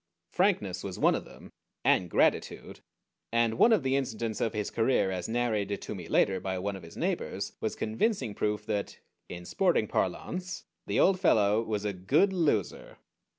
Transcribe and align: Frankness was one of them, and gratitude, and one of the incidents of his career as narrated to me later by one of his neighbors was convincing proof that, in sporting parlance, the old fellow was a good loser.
Frankness 0.31 0.83
was 0.83 0.97
one 0.97 1.13
of 1.13 1.25
them, 1.25 1.51
and 1.85 2.09
gratitude, 2.09 2.79
and 3.31 3.59
one 3.59 3.71
of 3.71 3.83
the 3.83 3.95
incidents 3.95 4.41
of 4.41 4.51
his 4.51 4.71
career 4.71 5.11
as 5.11 5.29
narrated 5.29 5.79
to 5.83 5.93
me 5.93 6.07
later 6.07 6.39
by 6.39 6.57
one 6.57 6.75
of 6.75 6.81
his 6.81 6.97
neighbors 6.97 7.55
was 7.61 7.75
convincing 7.75 8.33
proof 8.33 8.65
that, 8.65 8.97
in 9.29 9.45
sporting 9.45 9.87
parlance, 9.87 10.63
the 10.87 10.99
old 10.99 11.19
fellow 11.19 11.61
was 11.61 11.85
a 11.85 11.93
good 11.93 12.33
loser. 12.33 12.97